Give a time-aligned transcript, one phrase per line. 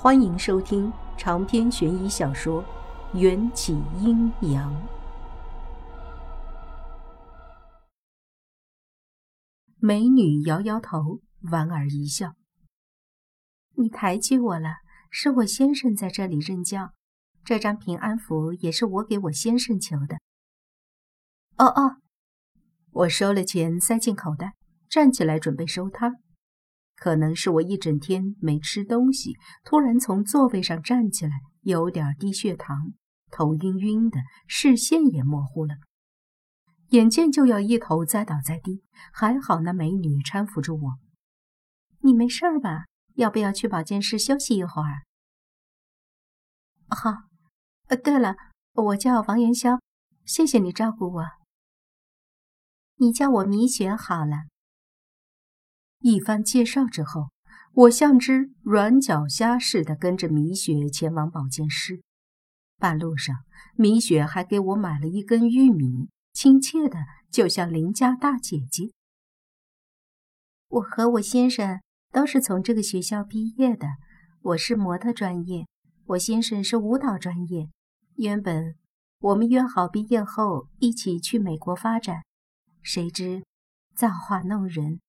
[0.00, 2.62] 欢迎收听长篇悬疑小说
[3.18, 4.72] 《缘起阴阳》。
[9.80, 12.34] 美女摇摇头，莞尔一笑
[13.74, 14.68] ：“你抬举我了，
[15.10, 16.92] 是我先生在这里任教，
[17.42, 20.18] 这张平安符也是我给我先生求的。”
[21.58, 21.96] 哦哦，
[22.92, 24.54] 我收了钱，塞进口袋，
[24.88, 26.22] 站起来准备收摊。
[27.00, 31.32] 可能是我一整天没吃东西，突然从座位上站起来，
[31.62, 32.92] 有点低血糖，
[33.30, 35.76] 头晕晕的，视线也模糊了，
[36.88, 38.82] 眼见就要一头栽倒在地。
[39.12, 40.98] 还好那美女搀扶住我
[42.02, 42.86] ：“你没事吧？
[43.14, 45.02] 要不要去保健室休息一会儿
[46.90, 47.12] ？”“好。
[47.88, 48.36] ”“呃，对了，
[48.74, 49.78] 我叫王元宵，
[50.26, 51.24] 谢谢你照顾我。
[52.96, 54.42] 你叫我米雪好了。”
[56.00, 57.30] 一番介绍之后，
[57.72, 62.02] 我像只软脚虾似的跟着米雪前往保健室。
[62.78, 63.34] 半路上，
[63.74, 66.98] 米雪还给我买了一根玉米，亲切的
[67.30, 68.90] 就像邻家大姐姐。
[70.68, 71.80] 我和我先生
[72.12, 73.88] 都是从这个学校毕业的，
[74.42, 75.66] 我是模特专业，
[76.06, 77.70] 我先生是舞蹈专业。
[78.14, 78.76] 原本
[79.18, 82.22] 我们约好毕业后一起去美国发展，
[82.82, 83.42] 谁知
[83.96, 85.00] 造化弄人。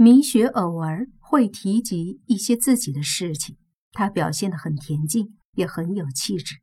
[0.00, 3.56] 米雪偶尔会提及一些自己的事情，
[3.90, 6.60] 她表现得很恬静，也很有气质，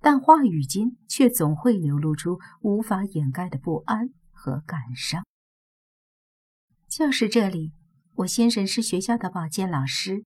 [0.00, 5.24] 但话语间却总会流露出无法掩盖的不安和感伤。
[6.88, 7.72] 就是这里，
[8.18, 10.22] 我先生是学校的保健老师。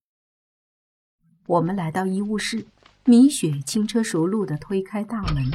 [1.47, 2.67] 我们来到医务室，
[3.07, 5.51] 米雪轻车熟路地推开大门，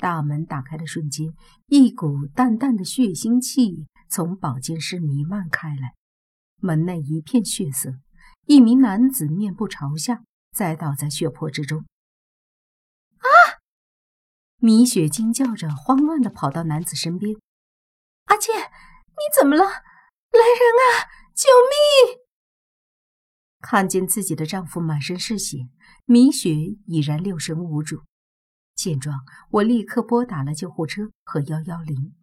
[0.00, 1.34] 大门打开的瞬间，
[1.66, 5.99] 一股淡淡的血腥气从保健室弥漫开来。
[6.60, 7.94] 门内一片血色，
[8.46, 10.22] 一名男子面部朝下，
[10.52, 11.84] 栽倒在血泊之中。
[13.18, 13.26] 啊！
[14.56, 17.34] 米雪惊叫着，慌乱的跑到男子身边
[18.26, 19.64] ：“阿健，你怎么了？
[19.64, 21.08] 来人啊！
[21.34, 22.20] 救命！”
[23.60, 25.68] 看见自己的丈夫满身是血，
[26.04, 26.50] 米雪
[26.86, 28.02] 已然六神无主。
[28.74, 29.20] 见状，
[29.50, 32.14] 我立刻拨打了救护车和幺幺零，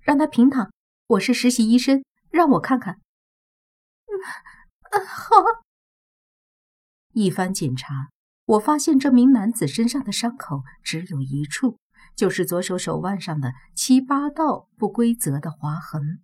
[0.00, 0.72] 让他平躺。
[1.06, 2.04] 我是实习医生。
[2.32, 3.00] 让我看看。
[4.06, 5.36] 嗯，好。
[7.12, 8.10] 一番检查，
[8.46, 11.78] 我发现这名男子身上的伤口只有一处，
[12.16, 16.22] 就是左手手腕上的七八道不规则的划痕。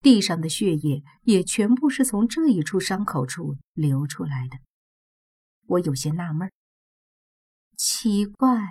[0.00, 4.56] 地上的血液也全部是从这一处伤口处流出来的。
[5.66, 6.50] 我有些纳闷，
[7.76, 8.66] 奇怪，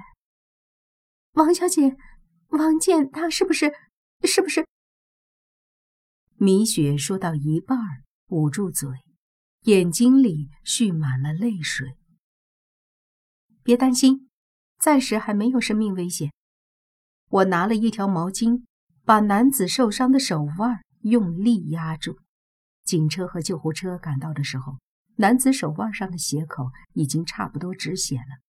[1.34, 1.96] 王小姐，
[2.50, 3.72] 王健他是不是，
[4.28, 4.68] 是不是？
[6.44, 7.78] 米雪说到一半，
[8.30, 8.90] 捂住嘴，
[9.66, 11.96] 眼睛里蓄满了泪水。
[13.62, 14.28] 别担心，
[14.80, 16.34] 暂时还没有生命危险。
[17.30, 18.64] 我拿了一条毛巾，
[19.06, 22.18] 把男子受伤的手腕用力压住。
[22.86, 24.80] 警车和救护车赶到的时候，
[25.18, 28.42] 男子手腕上的血口已经差不多止血了。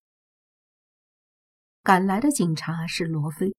[1.82, 3.54] 赶来的警察是罗非。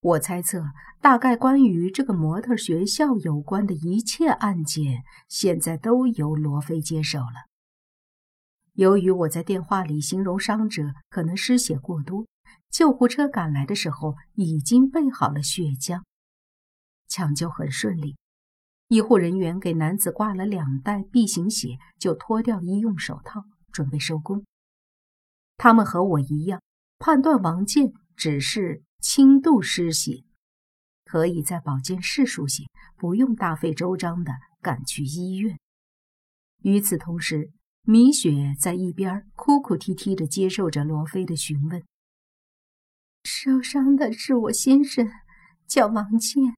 [0.00, 0.62] 我猜测，
[1.00, 7.48] 大概关于这个模特学校有关的一切案件，现在都由罗非接手了。
[8.74, 12.28] 由于我在电话里形容伤者可能失血过多，
[12.70, 16.02] 救护车赶来的时候已经备好了血浆，
[17.08, 18.16] 抢救很顺利。
[18.86, 24.44] 医护人员给男子挂了两袋 B 型血，就脱掉医用手套，准备收工。
[25.56, 26.62] 他们和我一样，
[27.00, 28.84] 判断王健只是。
[29.00, 30.24] 轻度失血，
[31.04, 32.64] 可以在保健室输血，
[32.96, 35.58] 不用大费周章的赶去医院。
[36.62, 41.84] 与此同时，米雪在一边哭哭啼啼的接受着罗非的询问。
[43.24, 45.08] 受伤的是我先生，
[45.66, 46.56] 叫王健，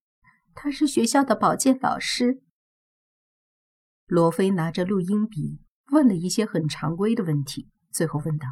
[0.54, 2.42] 他是学校的保健老师。
[4.06, 5.60] 罗非拿着录音笔
[5.92, 8.48] 问了一些很常规的问题，最后问道。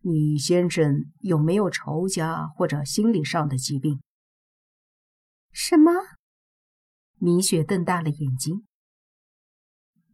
[0.00, 4.00] 你先生有没有仇家或者心理上的疾病？
[5.52, 5.92] 什么？
[7.16, 8.64] 米雪瞪大了眼睛。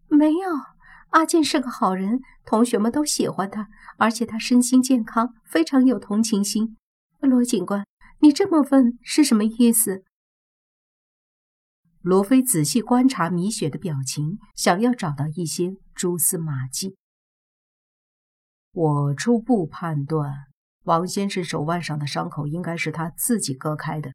[0.09, 0.49] 没有，
[1.11, 6.77] 阿健是个好人，同学们都喜欢他，而且他身心健康，非常有同情心。
[7.21, 7.87] 罗警官，
[8.21, 10.05] 你这么问是什么意思？
[12.01, 16.97] 罗非仔细观察米雪的表情，想要找到一些蛛丝马迹。
[18.75, 20.47] 我初步判断，
[20.83, 24.13] 王先生手腕上的伤口应该是他自己割开的。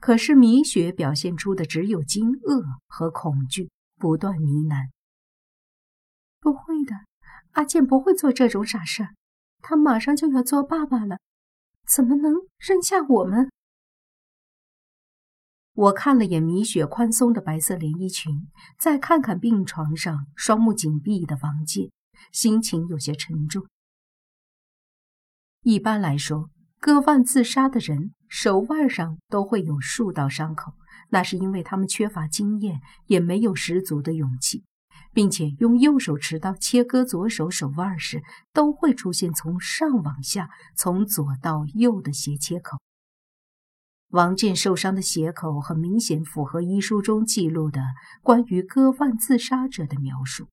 [0.00, 4.90] 可是米雪表现出的只有惊愕和恐惧，不断呢喃
[6.42, 6.96] ：“不会的
[7.52, 9.14] 阿健不会做这种傻事儿，
[9.60, 11.20] 他马上就要做爸爸了，
[11.86, 13.52] 怎么能扔下我们？
[15.74, 21.92] 我看了眼米雪宽松的白色连衣裙，再看看病床上双目紧闭的王健，
[22.30, 23.66] 心情有些沉重。
[25.62, 30.74] 一般来说，割腕自杀的人手腕上都会有数道伤口，
[31.10, 34.64] 那是因为他们缺乏经验，也没有十足的勇气，
[35.12, 38.22] 并且用右手持刀切割左手手腕时，
[38.52, 42.78] 都会出现从上往下、从左到右的斜切口。
[44.08, 47.80] 王健受伤的血口很明显符合医书中记录的
[48.20, 50.48] 关于割腕自杀者的描述。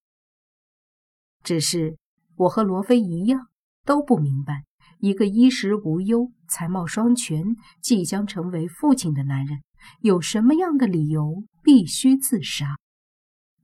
[1.44, 1.98] 只是
[2.36, 3.48] 我和罗非一样
[3.86, 4.66] 都不明白，
[5.00, 9.62] 一个衣食无忧、才貌双全、即将成为父亲的男人，
[10.02, 12.78] 有什么样的理由必须自杀？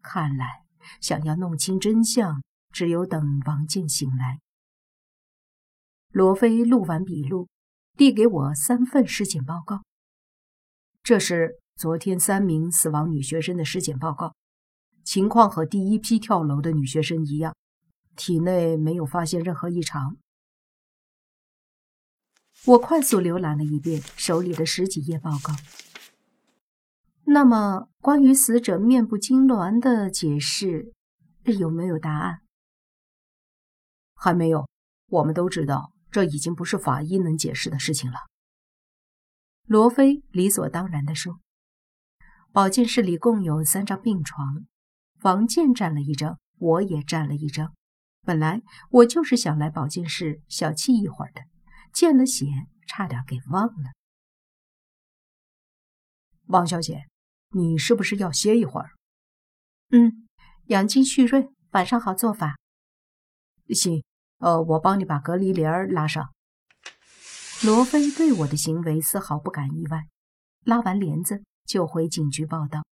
[0.02, 0.64] 看来，
[1.02, 2.42] 想要弄清真相，
[2.72, 4.40] 只有等王健醒来。
[6.12, 7.48] 罗非录完笔录。
[7.98, 9.82] 递给我三份尸检报告。
[11.02, 14.36] 这是昨天三名死亡女学生的尸检报告，
[15.06, 17.56] 情况和第一批跳楼的女学生一样，
[18.16, 20.18] 体内没有发现任何异常。
[22.66, 25.54] 我快速浏览了一遍手里的十几页报告。
[27.26, 30.94] 那么，关于死者面部痉挛的解释，
[31.44, 32.42] 有没有答案？
[34.14, 34.68] 还没有。
[35.08, 35.92] 我们都知道。
[36.12, 38.20] 这已经不是法医能解释的事情了。
[39.66, 41.42] 罗非理所当然地说
[42.54, 44.66] ：“保健室里共有三张病床，
[45.24, 47.74] 王健占了一张，我也占了一张。
[48.26, 51.42] 本来我就是想来保健室小憩一会儿的，
[51.94, 52.46] 见了血，
[52.88, 53.92] 差点给忘了。”
[56.48, 57.08] 王小姐，
[57.52, 58.90] 你是不是要歇一会儿？
[59.92, 60.28] 嗯，
[60.66, 62.58] 养精蓄锐，晚上好做法。
[63.70, 64.04] 行。
[64.40, 66.30] 呃，我帮你把隔离帘拉上。
[67.64, 70.04] 罗非对我的行为丝毫不感意外，
[70.66, 72.84] 拉完帘子就回警局报道，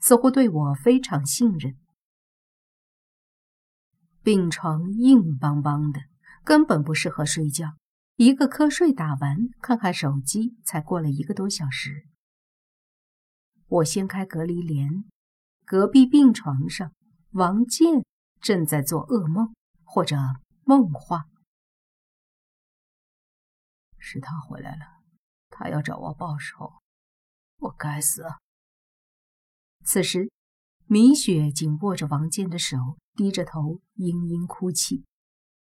[0.00, 1.76] 似乎对我非常信任。
[4.26, 6.00] 病床硬邦邦的，
[6.42, 7.76] 根本不适合睡觉。
[8.16, 12.08] 一个瞌睡打完，看看手机，才过了一个多小时。
[13.68, 15.04] 我掀开隔离帘，
[15.64, 16.90] 隔壁病床上，
[17.34, 18.04] 王健
[18.40, 20.16] 正在做噩梦，或者……
[20.64, 21.26] 梦话，
[23.96, 25.04] 是他回来了，
[25.50, 26.82] 他要找我报仇，
[27.58, 28.24] 我该死。
[29.84, 30.32] 此时，
[30.86, 35.04] 米雪紧握着王健的手，低着头嘤嘤哭泣，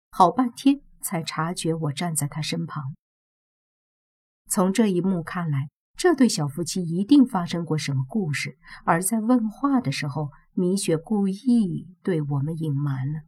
[0.10, 2.96] 好半天才察觉我站在他身旁。
[4.50, 13.22] 从这一幕看来，这对小夫妻一定发生过什么故事，而在问话的时候，米雪故意对我们隐瞒了。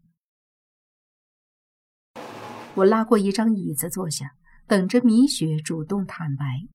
[2.76, 4.36] 我拉过一张椅子坐下，
[4.68, 6.68] 等着米雪主动坦白。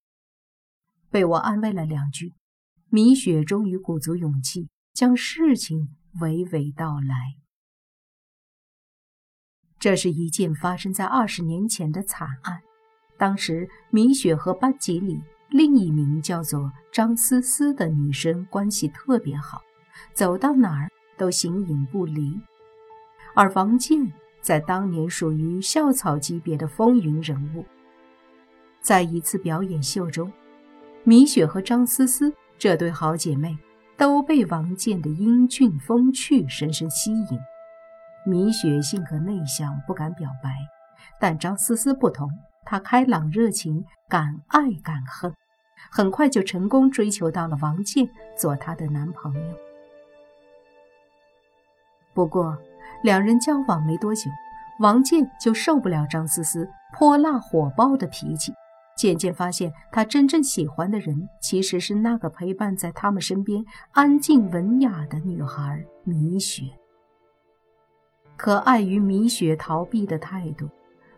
[1.11, 2.35] 被我安慰了两句，
[2.88, 7.36] 米雪终于鼓足勇气，将事情娓娓道来。
[9.78, 12.60] 这是一件发生在二十年前的惨案。
[13.16, 19.62] 当时，米雪和班级里另一名叫做张思思的女生关系特别好，
[20.14, 22.40] 走到哪儿都形影不离，
[23.34, 24.12] 而王健。
[24.43, 27.62] 在当年属于校草级别的风云人物。
[28.81, 30.32] 在一次表演秀中，
[31.05, 33.58] 米雪和张思思这对好姐妹
[34.00, 37.38] 都被王健的英俊风趣深深吸引。
[38.24, 40.50] 米雪性格内向，不敢表白，
[41.20, 42.30] 但张思思不同，
[42.64, 45.34] 她开朗热情，敢爱敢恨，
[45.92, 49.54] 很快就成功追求到了王健，做她的男朋友。
[52.14, 52.56] 不过，
[53.02, 54.30] 两人交往没多久，
[54.78, 58.54] 王健就受不了张思思泼辣火爆的脾气，
[59.00, 66.64] 渐渐发现他真正喜欢的人其实是那个陪伴在他们身边、安静文雅的女孩米雪。
[68.36, 70.69] 可碍于米雪逃避的态度，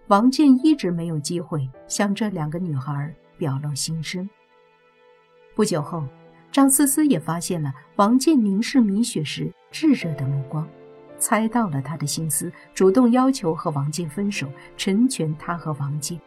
[0.07, 4.31] 王健一直没有机会向这两个女孩表露心声。
[5.57, 6.05] 不久后，
[6.53, 10.65] 张思思也发现了王健凝视米雪时炙热的目光。
[11.19, 14.47] 猜到了他的心思，主动要求和王健分手，
[14.77, 16.21] 成全他和王健。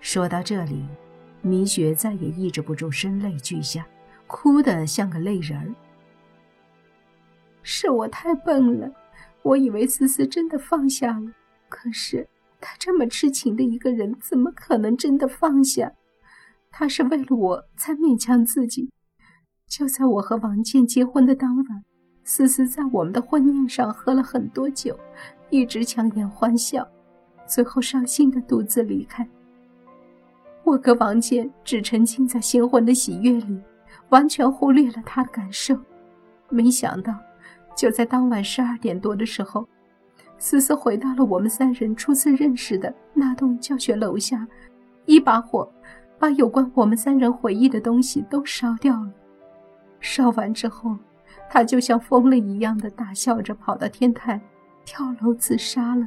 [0.00, 0.86] 说到这里，
[1.42, 3.86] 米雪再也抑制不住声泪俱下，
[4.26, 5.74] 哭得像个泪人儿。
[7.62, 8.90] 是我太笨了，
[9.42, 11.32] 我以为思思真的放下了，
[11.68, 12.26] 可是
[12.60, 15.92] 他这么痴情的一个人，怎么可能真的放下？
[16.70, 18.90] 他是为了我才勉强自己。
[19.66, 21.84] 就在我和王倩结婚的当晚。
[22.24, 24.98] 思思在我们的婚宴上喝了很多酒，
[25.48, 26.86] 一直强颜欢笑，
[27.46, 29.26] 最后伤心的独自离开。
[30.68, 33.58] 我和王建只沉浸在新婚的喜悦里，
[34.10, 35.74] 完全忽略了他的感受。
[36.50, 37.14] 没想到，
[37.74, 39.66] 就在当晚十二点多的时候，
[40.36, 44.46] 思思回到了我们三人初次认识的那栋教学楼下，
[45.06, 45.66] 一把火
[46.18, 49.10] 把有关我们三人回忆的东西都烧掉了。
[50.00, 50.94] 烧完之后，
[51.48, 54.38] 他就像疯了一样的大笑着跑到天台，
[54.84, 56.06] 跳楼自杀了。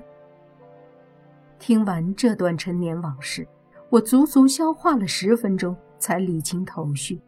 [1.58, 3.48] 听完这段陈年往事，
[3.92, 7.22] 我足足消化了十分钟，才理清头绪。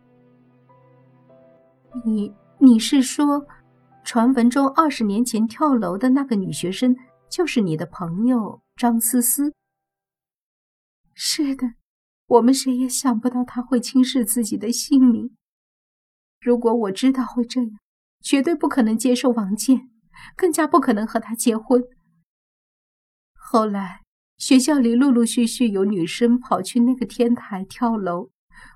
[2.05, 3.46] 你你是说，
[4.05, 6.96] 传闻中二十年前跳楼的那个女学生，
[7.29, 9.53] 就是你的朋友张思思？
[11.13, 11.74] 是的，
[12.27, 15.36] 我们谁也想不到她会轻视自己的性命。
[16.39, 17.72] 如果我知道会这样，
[18.22, 19.89] 绝对不可能接受王建，
[20.38, 21.84] 更加不可能和他结婚。
[23.34, 24.02] 后来
[24.43, 28.29] 学校里陆陆续续有女生跑去那个天台跳楼，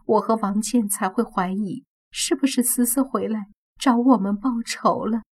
[0.06, 3.48] 我和王建才会怀疑是不是思思回来
[3.78, 5.24] 找我们报仇了。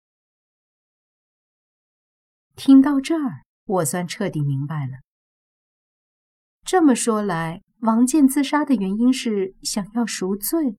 [2.56, 5.02] 听到这儿，我算彻底明白了。
[6.64, 10.76] 这么说来，王建自杀的原因是想要赎罪。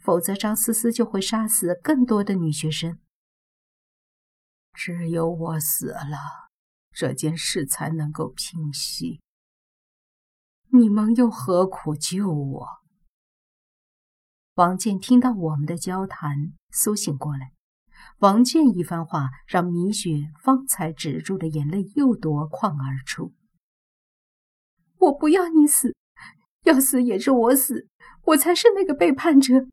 [0.00, 2.98] 否则，张思思就会杀死更多的女学生。
[4.72, 6.49] 只有我死了，
[6.92, 9.20] 这件事才能够平息。
[10.72, 12.68] 你们又何苦救我？
[14.54, 17.52] 王健听到我们的交谈，苏醒过来。
[18.18, 23.32] 王健一番话，让米雪方才止住的眼泪又夺眶而出。
[24.98, 25.94] 我不要你死，
[26.64, 27.88] 要死也是我死，
[28.24, 29.66] 我才是那个背叛者。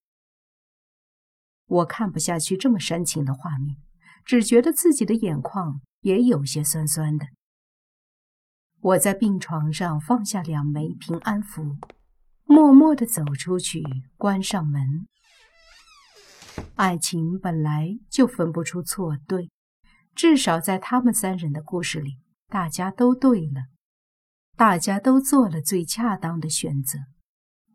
[1.66, 3.78] 我看不下去这么煽情的画面，
[4.24, 7.26] 只觉得自己的眼眶也有些酸酸的。
[8.80, 11.78] 我在病床上放下两枚平安符，
[12.46, 13.84] 默默地走出去，
[14.18, 15.08] 关上门。
[16.76, 19.50] 爱情本来就分不出错对，
[20.16, 23.66] 至少在他们三人的故事里，大家都对了，
[24.56, 27.00] 大家都做了最恰当的选择。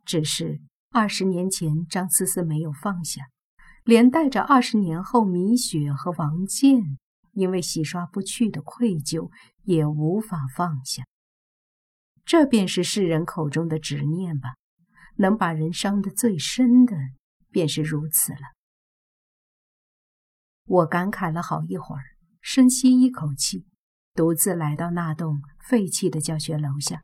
[0.04, 0.60] 只是
[0.90, 3.22] 二十年前，张思思没有放下。
[3.84, 6.98] 连带着二十年后，米雪和王建
[7.32, 9.30] 因为洗刷不去的愧疚，
[9.64, 11.04] 也无法放下。
[12.24, 14.54] 这便是世人口中的执念吧？
[15.16, 16.96] 能把人伤得最深的，
[17.50, 18.38] 便是如此了。
[20.64, 22.02] 我感慨了好一会儿，
[22.40, 23.66] 深吸一口气，
[24.14, 27.02] 独自来到那栋废弃的教学楼下。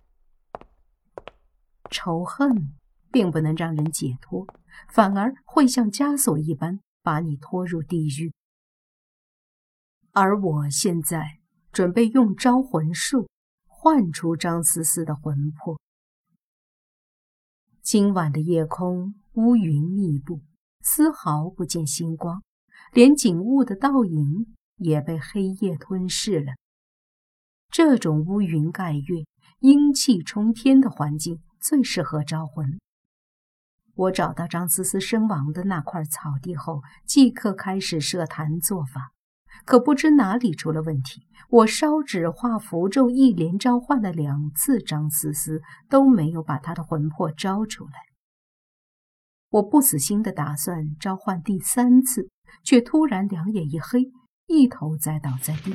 [1.90, 2.74] 仇恨
[3.10, 4.46] 并不能让人解脱。
[4.88, 8.32] 反而会像枷锁一般把你拖入地狱。
[10.20, 11.38] 而我现在
[11.70, 13.28] 准备用招魂术
[13.68, 15.78] 唤出张思思的魂魄。
[17.82, 20.40] 今晚的夜空乌云密布，
[20.80, 22.42] 丝毫不见星光，
[22.92, 26.54] 连景物的倒影也被黑夜吞噬了。
[27.70, 29.24] 这种乌云盖月、
[29.60, 32.80] 阴气冲天的环境，最适合招魂。
[33.94, 39.12] 我找到张思思身亡的那块草地后，即刻开始设坛做法。
[39.64, 47.92] 可不知哪里出了问题，我烧纸画符咒，一连召唤了两次张思思，都没有把她的魂魄招出来。
[49.50, 52.28] 我不死心的打算召唤第三次，
[52.62, 54.10] 却突然两眼一黑，
[54.46, 55.74] 一头栽倒在地。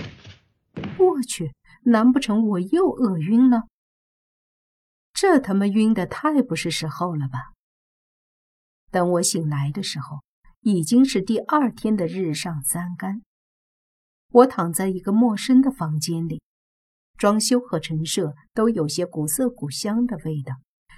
[0.99, 1.53] 我去，
[1.85, 3.63] 难不成我又饿晕了？
[5.13, 7.53] 这他妈晕的太不是时候了吧！
[8.91, 10.21] 等我醒来的时候，
[10.61, 13.21] 已经是第二天的日上三竿。
[14.33, 16.41] 我躺在一个陌生的房间里，
[17.17, 20.55] 装修和陈设都有些古色古香的味道。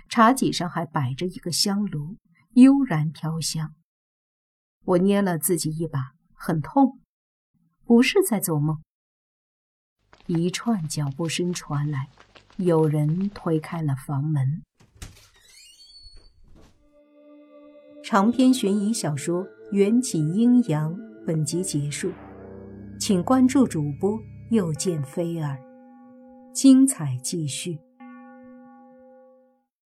[0.07, 2.15] 茶几上还摆着一个香炉，
[2.53, 3.73] 悠然飘香。
[4.85, 6.99] 我捏了自己一把，很痛，
[7.83, 8.81] 不是在做梦。
[10.27, 12.07] 一串脚步声传来，
[12.55, 14.61] 有人推开了房门。
[18.01, 20.93] 长篇悬疑小说《缘起阴阳》
[21.25, 22.11] 本集结束，
[22.99, 25.57] 请关注主播又见菲儿，
[26.53, 27.77] 精彩继续。